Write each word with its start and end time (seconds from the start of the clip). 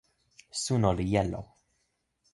suno 0.61 0.89
li 0.97 1.05
jelo. 1.13 1.41